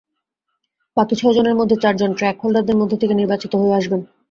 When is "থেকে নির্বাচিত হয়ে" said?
3.01-3.77